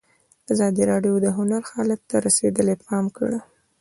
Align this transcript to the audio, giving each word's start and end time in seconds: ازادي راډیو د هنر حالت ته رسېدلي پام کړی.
ازادي 0.53 0.83
راډیو 0.91 1.13
د 1.21 1.27
هنر 1.37 1.61
حالت 1.71 2.01
ته 2.09 2.15
رسېدلي 2.25 2.75
پام 2.85 3.05
کړی. 3.17 3.39